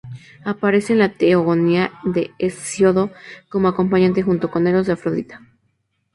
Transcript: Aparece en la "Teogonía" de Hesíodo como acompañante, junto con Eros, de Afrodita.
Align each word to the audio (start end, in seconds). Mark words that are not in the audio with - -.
Aparece 0.43 0.93
en 0.93 0.97
la 0.97 1.13
"Teogonía" 1.13 1.91
de 2.03 2.31
Hesíodo 2.39 3.11
como 3.49 3.67
acompañante, 3.67 4.23
junto 4.23 4.49
con 4.49 4.65
Eros, 4.65 4.87
de 4.87 4.93
Afrodita. 4.93 5.41